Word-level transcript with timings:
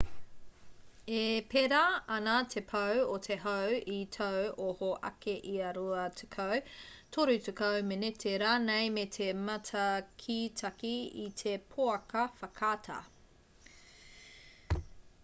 e 1.15 1.25
pērā 1.49 1.81
ana 2.13 2.35
te 2.53 2.61
pau 2.69 3.01
o 3.15 3.17
te 3.27 3.35
hau 3.43 3.75
i 3.95 3.97
tāu 4.15 4.47
oho 4.69 4.89
ake 5.09 5.35
ia 5.51 5.67
rua 5.77 6.07
tekau 6.21 6.55
toru 7.17 7.37
tekau 7.49 7.85
meneti 7.91 8.33
rānei 8.45 8.89
me 8.99 9.05
te 9.17 9.27
mātakitaki 9.49 10.95
i 11.25 11.27
te 11.43 11.55
pouaka 11.75 12.25
whakaata 12.41 12.97